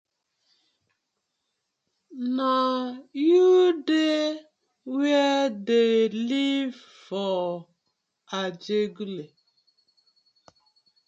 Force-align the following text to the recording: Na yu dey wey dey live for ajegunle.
Na 2.35 2.53
yu 3.27 3.49
dey 3.87 4.25
wey 4.95 5.41
dey 5.67 5.95
live 6.29 6.75
for 7.05 7.43
ajegunle. 8.39 9.25